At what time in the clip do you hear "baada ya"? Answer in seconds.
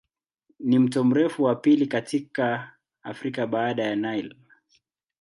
3.47-3.95